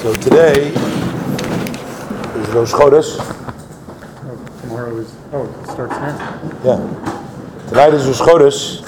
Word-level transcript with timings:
So 0.00 0.14
today 0.14 0.68
is 0.68 2.48
Rosh 2.54 2.72
Chodesh. 2.72 3.16
Oh, 3.18 4.60
tomorrow 4.62 4.96
is, 4.96 5.14
oh, 5.34 5.44
it 5.44 5.66
starts 5.66 5.92
now. 5.92 6.16
Yeah. 6.64 7.66
Tonight 7.68 7.92
is 7.92 8.06
Rosh 8.06 8.20
Chodesh, 8.20 8.80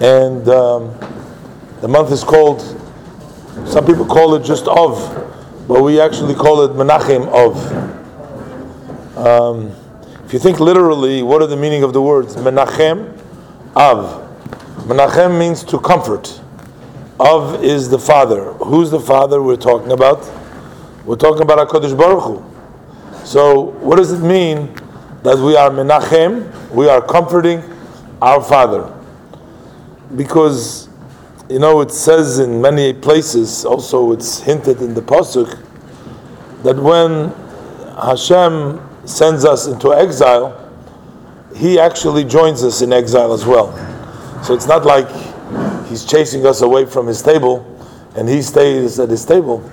and 0.00 0.48
um, 0.48 0.94
the 1.82 1.88
month 1.88 2.12
is 2.12 2.24
called. 2.24 2.62
Some 3.66 3.84
people 3.84 4.06
call 4.06 4.34
it 4.36 4.42
just 4.42 4.66
Av, 4.68 4.96
but 5.68 5.82
we 5.82 6.00
actually 6.00 6.34
call 6.34 6.62
it 6.62 6.70
Menachem 6.70 7.28
Av. 7.28 9.18
Um, 9.18 9.70
if 10.24 10.32
you 10.32 10.38
think 10.38 10.60
literally, 10.60 11.22
what 11.22 11.42
are 11.42 11.46
the 11.46 11.58
meaning 11.58 11.82
of 11.82 11.92
the 11.92 12.00
words 12.00 12.36
Menachem, 12.36 13.20
Av? 13.76 14.26
Menachem 14.86 15.38
means 15.38 15.62
to 15.64 15.78
comfort. 15.78 16.40
Av 17.18 17.64
is 17.64 17.88
the 17.88 17.98
father. 17.98 18.52
Who's 18.54 18.90
the 18.90 19.00
father 19.00 19.40
we're 19.42 19.56
talking 19.56 19.92
about? 19.92 20.30
We're 21.06 21.16
talking 21.16 21.42
about 21.42 21.66
HaKadosh 21.66 21.96
Baruch 21.96 22.24
Hu. 22.24 23.24
So, 23.24 23.70
what 23.80 23.96
does 23.96 24.12
it 24.12 24.20
mean 24.20 24.74
that 25.22 25.38
we 25.38 25.56
are 25.56 25.70
Menachem? 25.70 26.70
We 26.70 26.88
are 26.88 27.00
comforting 27.00 27.62
our 28.20 28.42
father. 28.42 28.92
Because, 30.14 30.90
you 31.48 31.58
know, 31.58 31.80
it 31.80 31.90
says 31.90 32.38
in 32.38 32.60
many 32.60 32.92
places, 32.92 33.64
also 33.64 34.12
it's 34.12 34.40
hinted 34.40 34.82
in 34.82 34.92
the 34.92 35.00
Pasuk, 35.00 35.62
that 36.64 36.76
when 36.76 37.30
Hashem 37.96 38.80
sends 39.06 39.46
us 39.46 39.66
into 39.66 39.94
exile, 39.94 40.62
He 41.54 41.78
actually 41.80 42.24
joins 42.24 42.62
us 42.62 42.82
in 42.82 42.92
exile 42.92 43.32
as 43.32 43.46
well. 43.46 43.72
So 44.44 44.54
it's 44.54 44.66
not 44.66 44.84
like 44.84 45.08
he's 45.96 46.04
chasing 46.04 46.44
us 46.44 46.60
away 46.60 46.84
from 46.84 47.06
his 47.06 47.22
table 47.22 47.64
and 48.16 48.28
he 48.28 48.42
stays 48.42 48.98
at 49.00 49.08
his 49.08 49.24
table, 49.24 49.70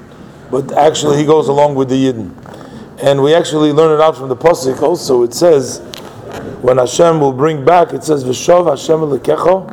but 0.50 0.72
actually 0.72 1.18
he 1.18 1.26
goes 1.26 1.50
along 1.50 1.76
with 1.76 1.90
the 1.90 1.96
Yidden. 1.96 2.32
And 3.04 3.22
we 3.22 3.34
actually 3.34 3.74
learn 3.74 3.92
it 3.92 4.02
out 4.02 4.16
from 4.16 4.30
the 4.30 4.36
Pasuk 4.36 4.82
also. 4.82 5.24
It 5.24 5.34
says, 5.34 5.80
when 6.62 6.78
Hashem 6.78 7.20
will 7.20 7.34
bring 7.34 7.66
back, 7.66 7.92
it 7.92 8.06
says, 8.06 8.24
V'shov 8.24 8.70
Hashem 8.70 9.00
lekecho 9.02 9.68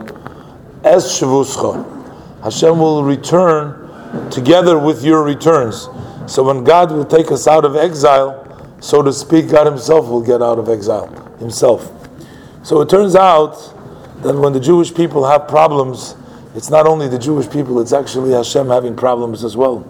es 0.85 1.21
shavuscha. 1.21 2.43
Hashem 2.43 2.81
will 2.81 3.05
return 3.05 4.31
together 4.33 4.77
with 4.77 5.05
your 5.05 5.23
returns. 5.23 5.89
So 6.27 6.43
when 6.43 6.65
God 6.65 6.91
will 6.91 7.05
take 7.05 7.31
us 7.31 7.47
out 7.47 7.65
of 7.65 7.77
exile, 7.77 8.77
so 8.81 9.03
to 9.03 9.13
speak, 9.13 9.51
God 9.51 9.69
Himself 9.69 10.09
will 10.09 10.23
get 10.23 10.43
out 10.43 10.59
of 10.59 10.69
exile 10.69 11.07
Himself. 11.39 11.93
So 12.65 12.81
it 12.81 12.89
turns 12.89 13.15
out 13.15 13.55
that 14.23 14.35
when 14.35 14.53
the 14.53 14.61
Jewish 14.61 14.93
people 14.93 15.25
have 15.27 15.47
problems, 15.47 16.17
it's 16.55 16.71
not 16.71 16.87
only 16.87 17.09
the 17.09 17.19
Jewish 17.19 17.51
people, 17.51 17.81
it's 17.81 17.93
actually 17.93 18.33
Hashem 18.33 18.69
having 18.69 18.97
problems 18.97 19.45
as 19.45 19.57
well. 19.57 19.89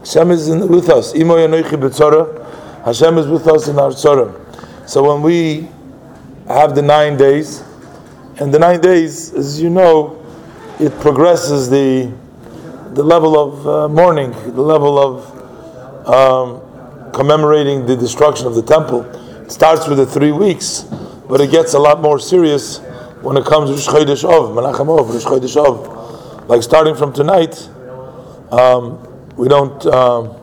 Hashem 0.00 0.30
is 0.30 0.48
in, 0.48 0.68
with 0.68 0.88
us. 0.88 1.12
Hashem 1.12 3.18
is 3.18 3.26
with 3.26 3.46
us 3.46 3.68
in 3.68 3.78
our 3.78 3.90
tzara. 3.90 4.88
So 4.88 5.12
when 5.12 5.22
we 5.22 5.68
have 6.46 6.74
the 6.74 6.82
nine 6.82 7.16
days, 7.16 7.62
and 8.40 8.54
the 8.54 8.58
nine 8.58 8.80
days, 8.80 9.34
as 9.34 9.60
you 9.60 9.68
know, 9.68 10.24
it 10.78 10.92
progresses 11.00 11.68
the 11.68 12.12
the 12.94 13.02
level 13.02 13.38
of 13.38 13.66
uh, 13.66 13.88
mourning, 13.88 14.30
the 14.54 14.62
level 14.62 14.98
of 14.98 16.08
um, 16.08 17.12
commemorating 17.12 17.86
the 17.86 17.96
destruction 17.96 18.46
of 18.46 18.54
the 18.54 18.62
temple. 18.62 19.02
It 19.44 19.52
starts 19.52 19.86
with 19.86 19.98
the 19.98 20.06
three 20.06 20.32
weeks, 20.32 20.86
but 21.28 21.40
it 21.40 21.50
gets 21.50 21.74
a 21.74 21.78
lot 21.78 22.00
more 22.00 22.18
serious 22.18 22.78
when 23.20 23.36
it 23.36 23.44
comes 23.44 23.70
to 23.70 23.74
Rosh 23.74 23.88
Chodesh 23.88 24.24
Av, 24.24 24.50
Menachem 24.50 24.98
Av, 24.98 25.10
Rosh 25.10 25.24
Chodesh 25.24 25.56
Av. 25.56 25.97
Like 26.48 26.62
starting 26.62 26.94
from 26.94 27.12
tonight, 27.12 27.68
um, 28.50 29.36
we 29.36 29.48
don't 29.48 29.84
um, 29.84 30.34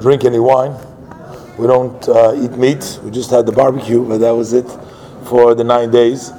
drink 0.00 0.24
any 0.24 0.38
wine. 0.38 0.74
We 1.58 1.66
don't 1.66 2.08
uh, 2.08 2.32
eat 2.34 2.52
meat. 2.52 2.98
We 3.04 3.10
just 3.10 3.30
had 3.30 3.44
the 3.44 3.52
barbecue, 3.52 4.02
but 4.02 4.16
that 4.16 4.30
was 4.30 4.54
it 4.54 4.64
for 5.26 5.54
the 5.54 5.62
nine 5.62 5.90
days. 5.90 6.32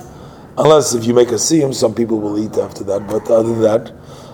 Unless 0.58 0.96
if 0.96 1.06
you 1.06 1.14
make 1.14 1.28
a 1.28 1.36
siyum, 1.36 1.76
some 1.76 1.94
people 1.94 2.20
will 2.20 2.44
eat 2.44 2.58
after 2.58 2.84
that. 2.86 3.06
But 3.06 3.30
other 3.30 3.50
than 3.50 3.62
that, 3.62 3.92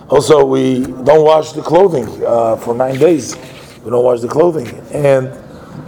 also 0.08 0.46
we 0.46 0.80
don't 0.80 1.26
wash 1.26 1.52
the 1.52 1.60
clothing 1.60 2.08
uh, 2.24 2.56
for 2.56 2.74
nine 2.74 2.98
days. 2.98 3.36
We 3.84 3.90
don't 3.90 4.02
wash 4.02 4.20
the 4.20 4.28
clothing, 4.28 4.66
and 4.94 5.26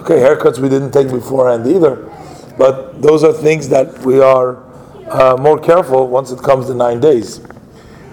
okay, 0.01 0.21
haircuts 0.21 0.59
we 0.59 0.69
didn't 0.69 0.91
take 0.91 1.09
beforehand 1.09 1.67
either. 1.67 1.97
But 2.59 3.01
those 3.01 3.25
are 3.25 3.33
things 3.33 3.71
that 3.71 4.01
we 4.01 4.21
are 4.21 4.63
uh, 5.09 5.39
more 5.39 5.59
careful 5.59 6.09
once 6.09 6.31
it 6.31 6.43
comes 6.43 6.67
to 6.67 6.75
nine 6.75 7.01
days. 7.01 7.41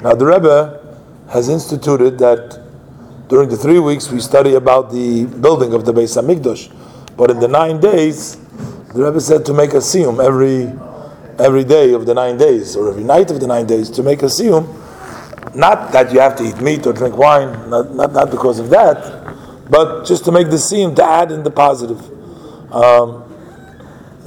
Now, 0.02 0.16
the 0.16 0.26
Rebbe 0.26 0.98
has 1.30 1.50
instituted 1.50 2.20
that 2.20 2.62
during 3.28 3.50
the 3.50 3.58
three 3.58 3.80
weeks 3.80 4.10
we 4.10 4.22
study 4.22 4.54
about 4.54 4.92
the 4.92 5.26
building 5.26 5.74
of 5.74 5.84
the 5.84 5.94
Beis 5.94 6.16
Hamikdash, 6.16 6.72
but 7.18 7.30
in 7.30 7.42
the 7.42 7.50
nine 7.50 7.82
days, 7.82 8.38
the 8.94 9.04
Rebbe 9.04 9.20
said 9.20 9.46
to 9.48 9.54
make 9.54 9.74
a 9.74 9.84
siyum 9.84 10.24
every 10.24 10.72
every 11.38 11.66
day 11.66 11.92
of 11.94 12.06
the 12.06 12.14
nine 12.14 12.38
days 12.38 12.78
or 12.78 12.90
every 12.90 13.04
night 13.04 13.30
of 13.30 13.42
the 13.42 13.48
nine 13.48 13.66
days 13.66 13.90
to 13.90 14.02
make 14.02 14.24
a 14.24 14.28
siyum. 14.28 14.64
Not 15.54 15.92
that 15.92 16.14
you 16.14 16.22
have 16.22 16.38
to 16.38 16.44
eat 16.44 16.62
meat 16.62 16.88
or 16.88 16.94
drink 16.94 17.18
wine, 17.18 17.70
not, 17.70 17.94
not, 17.94 18.14
not 18.14 18.32
because 18.32 18.60
of 18.60 18.70
that, 18.70 19.36
but 19.70 20.06
just 20.06 20.24
to 20.26 20.32
make 20.32 20.50
the 20.50 20.56
siyum 20.56 20.96
to 20.96 21.04
add 21.04 21.32
in 21.34 21.44
the 21.44 21.52
positive. 21.52 22.00
Um, 22.74 23.26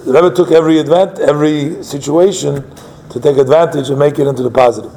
the 0.05 0.13
Rebbe 0.13 0.35
took 0.35 0.53
every 0.53 0.79
event, 0.79 1.19
every 1.19 1.83
situation 1.83 2.63
to 3.09 3.21
take 3.21 3.39
advantage 3.39 3.89
and 3.89 3.99
make 3.99 4.19
it 4.19 4.27
into 4.27 4.43
the 4.43 4.51
positive. 4.51 4.93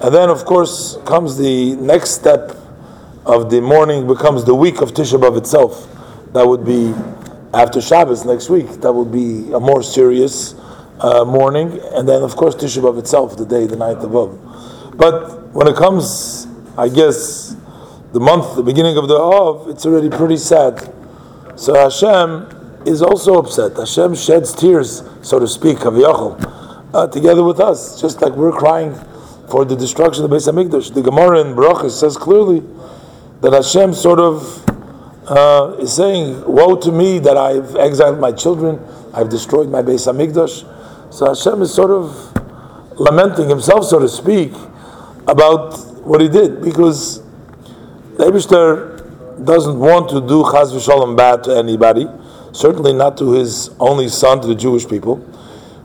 And 0.00 0.14
then, 0.14 0.30
of 0.30 0.44
course, 0.44 0.96
comes 1.06 1.36
the 1.36 1.74
next 1.74 2.10
step 2.10 2.54
of 3.26 3.50
the 3.50 3.60
mourning 3.60 4.06
becomes 4.06 4.44
the 4.44 4.54
week 4.54 4.80
of 4.80 4.92
Tisha 4.92 5.20
B'av 5.20 5.36
itself. 5.36 5.88
That 6.34 6.46
would 6.46 6.64
be 6.64 6.94
after 7.52 7.80
Shabbos 7.80 8.24
next 8.24 8.48
week. 8.48 8.68
That 8.82 8.92
would 8.92 9.10
be 9.10 9.52
a 9.52 9.58
more 9.58 9.82
serious 9.82 10.54
uh, 11.00 11.24
mourning, 11.24 11.80
and 11.94 12.08
then, 12.08 12.22
of 12.22 12.36
course, 12.36 12.54
Tisha 12.54 12.80
B'av 12.80 12.96
itself, 13.00 13.36
the 13.36 13.44
day, 13.44 13.66
the 13.66 13.74
night 13.74 13.96
of 13.96 14.14
Av. 14.14 14.94
But 14.96 15.48
when 15.52 15.66
it 15.66 15.74
comes, 15.74 16.46
I 16.76 16.88
guess, 16.88 17.56
the 18.12 18.20
month, 18.20 18.54
the 18.54 18.62
beginning 18.62 18.98
of 18.98 19.08
the 19.08 19.16
Av, 19.16 19.68
it's 19.68 19.84
already 19.84 20.10
pretty 20.10 20.36
sad. 20.36 20.94
So 21.56 21.74
Hashem 21.74 22.86
is 22.86 23.02
also 23.02 23.40
upset. 23.40 23.76
Hashem 23.76 24.14
sheds 24.14 24.54
tears, 24.54 25.02
so 25.22 25.40
to 25.40 25.48
speak, 25.48 25.78
uh, 25.84 27.06
together 27.08 27.42
with 27.42 27.58
us, 27.58 28.00
just 28.00 28.22
like 28.22 28.34
we're 28.34 28.52
crying 28.52 28.96
for 29.50 29.64
the 29.64 29.76
destruction 29.76 30.24
of 30.24 30.30
the 30.30 30.36
Beis 30.36 30.50
Hamikdash. 30.50 30.94
The 30.94 31.02
Gemara 31.02 31.40
in 31.40 31.54
Brachos 31.54 31.98
says 31.98 32.16
clearly 32.16 32.62
that 33.40 33.52
Hashem 33.52 33.94
sort 33.94 34.20
of 34.20 34.64
uh, 35.28 35.76
is 35.78 35.94
saying, 35.94 36.44
"Woe 36.46 36.76
to 36.76 36.92
me 36.92 37.18
that 37.20 37.36
I've 37.36 37.76
exiled 37.76 38.20
my 38.20 38.32
children, 38.32 38.80
I've 39.12 39.28
destroyed 39.28 39.68
my 39.68 39.82
Beis 39.82 40.06
Hamikdash." 40.06 41.12
So 41.12 41.26
Hashem 41.26 41.62
is 41.62 41.72
sort 41.74 41.90
of 41.90 42.14
lamenting 43.00 43.48
himself, 43.48 43.84
so 43.84 43.98
to 43.98 44.08
speak, 44.08 44.52
about 45.26 45.78
what 46.06 46.20
he 46.20 46.28
did 46.28 46.62
because 46.62 47.20
the 48.16 48.24
Eibishter 48.24 49.44
doesn't 49.44 49.78
want 49.78 50.10
to 50.10 50.20
do 50.20 50.42
chas 50.50 50.72
v'shalom 50.72 51.16
bad 51.16 51.44
to 51.44 51.56
anybody 51.56 52.06
certainly 52.52 52.92
not 52.92 53.16
to 53.18 53.32
his 53.32 53.70
only 53.78 54.08
son, 54.08 54.40
to 54.40 54.48
the 54.48 54.54
Jewish 54.54 54.88
people. 54.88 55.16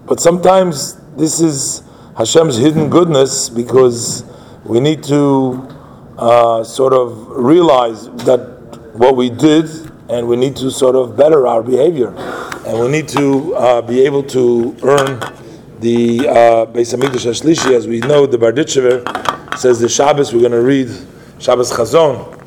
But 0.05 0.19
sometimes 0.19 0.95
this 1.15 1.39
is 1.39 1.83
Hashem's 2.17 2.57
hidden 2.57 2.91
goodness 2.91 3.49
because 3.49 4.23
we 4.65 4.79
need 4.79 5.03
to 5.05 5.67
uh, 6.17 6.63
sort 6.63 6.93
of 6.93 7.27
realize 7.29 8.05
that 8.25 8.39
what 8.93 9.15
we 9.15 9.31
did 9.31 9.65
and 10.09 10.27
we 10.27 10.35
need 10.35 10.55
to 10.57 10.69
sort 10.69 10.95
of 10.95 11.17
better 11.17 11.47
our 11.47 11.63
behavior. 11.63 12.13
And 12.67 12.79
we 12.79 12.87
need 12.89 13.07
to 13.09 13.55
uh, 13.55 13.81
be 13.81 14.01
able 14.05 14.21
to 14.25 14.75
earn 14.83 15.19
the 15.79 16.27
uh, 16.29 16.65
Beis 16.67 16.93
Hamikdash 16.93 17.25
Hashlishi. 17.25 17.71
As 17.71 17.87
we 17.87 17.99
know, 17.99 18.27
the 18.27 18.37
Berditchever 18.37 19.57
says 19.57 19.79
the 19.79 19.89
Shabbos, 19.89 20.33
we're 20.33 20.41
going 20.41 20.51
to 20.51 20.61
read 20.61 20.89
Shabbos 21.39 21.71
Chazon. 21.71 22.39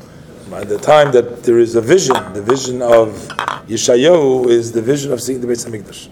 By 0.49 0.63
the 0.63 0.77
time 0.77 1.11
that 1.11 1.43
there 1.43 1.59
is 1.59 1.75
a 1.75 1.81
vision, 1.81 2.15
the 2.33 2.41
vision 2.41 2.81
of 2.81 3.09
Yeshayahu 3.67 4.47
is 4.47 4.71
the 4.71 4.81
vision 4.81 5.11
of 5.11 5.21
seeing 5.21 5.41
the 5.41 5.47
Beis 5.47 5.69
Hamikdash. 5.69 6.07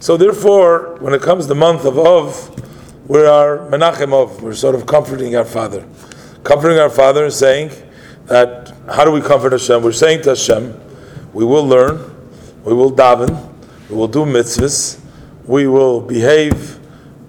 So 0.00 0.16
therefore, 0.16 0.98
when 1.00 1.14
it 1.14 1.20
comes 1.20 1.48
the 1.48 1.56
month 1.56 1.84
of 1.84 1.98
Av, 1.98 2.71
we 3.08 3.20
are 3.26 3.58
Menachem 3.58 4.12
Av. 4.12 4.40
We're 4.42 4.54
sort 4.54 4.76
of 4.76 4.86
comforting 4.86 5.34
our 5.34 5.44
father, 5.44 5.84
comforting 6.44 6.78
our 6.78 6.90
father, 6.90 7.24
and 7.24 7.32
saying 7.32 7.70
that 8.26 8.72
how 8.88 9.04
do 9.04 9.10
we 9.10 9.20
comfort 9.20 9.52
Hashem? 9.52 9.82
We're 9.82 9.92
saying 9.92 10.22
to 10.22 10.30
Hashem, 10.30 10.80
we 11.32 11.44
will 11.44 11.66
learn, 11.66 11.98
we 12.64 12.72
will 12.72 12.92
daven, 12.92 13.52
we 13.90 13.96
will 13.96 14.06
do 14.06 14.20
mitzvahs, 14.20 15.00
we 15.46 15.66
will 15.66 16.00
behave 16.00 16.78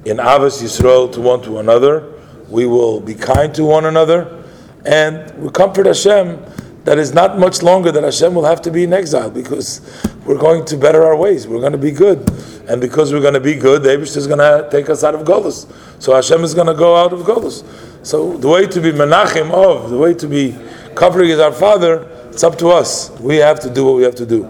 in 0.05 0.17
Ahavas 0.17 0.61
Yisrael 0.61 1.11
to 1.13 1.21
one 1.21 1.41
to 1.41 1.57
another, 1.57 2.13
we 2.49 2.67
will 2.67 2.99
be 2.99 3.15
kind 3.15 3.53
to 3.55 3.65
one 3.65 3.85
another, 3.85 4.43
and 4.85 5.35
we 5.39 5.49
comfort 5.49 5.87
Hashem 5.87 6.37
that 6.85 6.97
is 6.97 7.13
not 7.13 7.39
much 7.39 7.61
longer 7.61 7.91
that 7.91 8.03
Hashem 8.03 8.33
will 8.35 8.43
have 8.43 8.61
to 8.63 8.71
be 8.71 8.83
in 8.83 8.93
exile 8.93 9.31
because 9.31 9.81
we're 10.25 10.37
going 10.37 10.65
to 10.65 10.77
better 10.77 11.03
our 11.03 11.15
ways. 11.15 11.47
We're 11.47 11.61
going 11.61 11.71
to 11.71 11.77
be 11.77 11.91
good. 11.91 12.29
And 12.67 12.81
because 12.81 13.13
we're 13.13 13.21
going 13.21 13.33
to 13.35 13.39
be 13.39 13.55
good, 13.55 13.83
the 13.83 13.89
Abish 13.89 14.17
is 14.17 14.27
going 14.27 14.39
to 14.39 14.69
take 14.69 14.89
us 14.89 15.03
out 15.03 15.15
of 15.15 15.21
Golos. 15.21 15.71
So 16.01 16.13
Hashem 16.13 16.43
is 16.43 16.53
going 16.53 16.67
to 16.67 16.73
go 16.73 16.95
out 16.95 17.13
of 17.13 17.21
Golos. 17.21 17.63
So 18.05 18.35
the 18.37 18.49
way 18.49 18.67
to 18.67 18.81
be 18.81 18.91
Menachem 18.91 19.51
Av, 19.51 19.89
the 19.89 19.97
way 19.97 20.13
to 20.13 20.27
be 20.27 20.57
covering 20.95 21.29
is 21.29 21.39
our 21.39 21.53
Father, 21.53 22.09
it's 22.29 22.43
up 22.43 22.57
to 22.57 22.69
us. 22.69 23.11
We 23.19 23.37
have 23.37 23.59
to 23.61 23.69
do 23.69 23.85
what 23.85 23.95
we 23.95 24.03
have 24.03 24.15
to 24.15 24.25
do. 24.25 24.45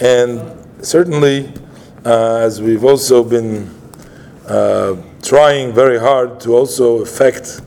And 0.00 0.42
certainly, 0.84 1.52
uh, 2.04 2.36
as 2.36 2.60
we've 2.60 2.84
also 2.84 3.24
been 3.24 3.70
uh, 4.46 4.96
trying 5.22 5.72
very 5.72 5.98
hard 5.98 6.40
to 6.40 6.54
also 6.54 7.00
affect 7.00 7.62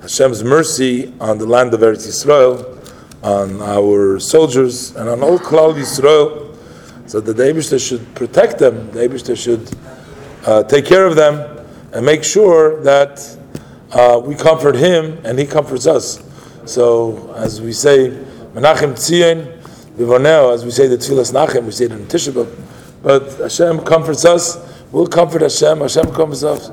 Hashem's 0.00 0.42
mercy 0.42 1.12
on 1.20 1.38
the 1.38 1.46
land 1.46 1.74
of 1.74 1.80
Eretz 1.80 2.06
Yisrael, 2.06 2.79
on 3.22 3.60
our 3.60 4.18
soldiers, 4.18 4.96
and 4.96 5.08
on 5.08 5.22
all 5.22 5.38
Klal 5.38 5.74
Yisrael, 5.74 6.56
so 7.06 7.20
that 7.20 7.36
the 7.36 7.42
Abishter 7.42 7.84
should 7.84 8.14
protect 8.14 8.58
them, 8.58 8.90
the 8.92 9.00
Abishter 9.00 9.36
should 9.36 9.68
uh, 10.46 10.62
take 10.62 10.86
care 10.86 11.06
of 11.06 11.16
them, 11.16 11.66
and 11.92 12.06
make 12.06 12.24
sure 12.24 12.80
that 12.82 13.36
uh, 13.92 14.20
we 14.24 14.34
comfort 14.34 14.76
him 14.76 15.18
and 15.24 15.38
he 15.38 15.46
comforts 15.46 15.86
us. 15.86 16.22
So, 16.64 17.32
as 17.34 17.60
we 17.60 17.72
say, 17.72 18.10
Menachem 18.54 18.94
Tzion, 18.94 19.60
Vivoneo, 19.96 20.54
as 20.54 20.64
we 20.64 20.70
say 20.70 20.86
the 20.86 20.96
Tfilas 20.96 21.32
Nachem, 21.32 21.64
we 21.64 21.72
say 21.72 21.86
it 21.86 21.92
in 21.92 22.06
Tisha 22.06 22.46
but 23.02 23.32
Hashem 23.38 23.80
comforts 23.80 24.24
us, 24.24 24.58
we'll 24.92 25.06
comfort 25.06 25.42
Hashem, 25.42 25.80
Hashem 25.80 26.12
comforts 26.12 26.44
us. 26.44 26.70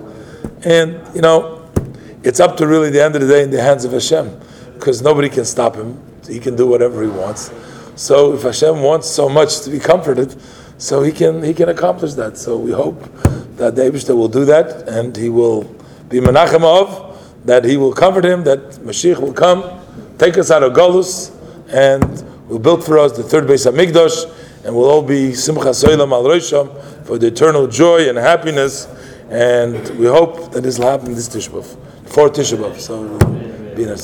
And, 0.64 1.00
you 1.16 1.22
know, 1.22 1.68
it's 2.24 2.40
up 2.40 2.58
to 2.58 2.68
really 2.68 2.90
the 2.90 3.04
end 3.04 3.16
of 3.16 3.22
the 3.22 3.28
day 3.28 3.44
in 3.44 3.50
the 3.50 3.62
hands 3.62 3.86
of 3.86 3.94
Hashem, 3.94 4.40
because 4.74 5.02
nobody 5.02 5.30
can 5.30 5.46
stop 5.46 5.76
him. 5.76 5.98
He 6.28 6.40
can 6.40 6.56
do 6.56 6.68
whatever 6.68 7.02
he 7.04 7.10
wants. 7.10 7.52
So 7.96 8.34
if 8.34 8.44
Hashem 8.44 8.82
wants 8.82 9.10
so 9.10 9.28
much 9.28 9.62
to 9.62 9.70
be 9.70 9.80
comforted, 9.80 10.36
so 10.78 11.02
he 11.02 11.12
can 11.12 11.42
he 11.44 11.54
can 11.54 11.70
accomplish 11.70 12.14
that. 12.14 12.38
So 12.38 12.58
we 12.58 12.72
hope 12.72 13.02
that 13.58 13.76
the 13.76 13.84
Abishta 13.84 14.16
will 14.16 14.28
do 14.28 14.46
that, 14.46 14.88
and 14.88 15.16
he 15.16 15.30
will 15.30 15.64
be 16.10 16.20
menachem 16.20 16.62
Av 16.62 17.08
that 17.46 17.64
he 17.64 17.78
will 17.78 17.94
comfort 17.94 18.26
him, 18.26 18.44
that 18.44 18.60
Mashiach 18.84 19.20
will 19.20 19.34
come, 19.34 19.64
take 20.18 20.38
us 20.38 20.52
out 20.52 20.64
of 20.64 20.74
Golus, 20.74 21.32
and 21.70 22.24
will 22.50 22.60
build 22.60 22.84
for 22.84 23.00
us 23.00 23.16
the 23.16 23.24
third 23.24 23.46
Beis 23.46 23.66
Hamikdash, 23.70 24.26
and 24.66 24.76
we'll 24.76 24.90
all 24.90 25.02
be 25.02 25.30
Simchas 25.32 25.84
Olam 25.86 26.12
al 26.12 26.24
Rosham 26.24 26.70
for 27.06 27.18
the 27.18 27.28
eternal 27.28 27.68
joy 27.68 28.10
and 28.10 28.18
happiness. 28.18 28.88
And 29.30 29.90
we 29.98 30.08
hope 30.08 30.52
that 30.52 30.62
this 30.62 30.78
will 30.78 30.88
happen 30.88 31.14
this 31.14 31.30
Tisha 31.30 31.50
B'Av, 31.50 32.04
before 32.04 32.30
Tisha 32.30 32.80
So 32.80 33.18
be 33.76 33.84
in. 33.84 33.98